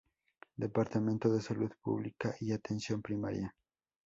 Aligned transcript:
Departamento 0.57 1.31
de 1.31 1.39
Salud 1.43 1.71
Pública 1.79 2.33
y 2.39 2.51
Atención 2.53 3.03
Primaria. 3.03 3.53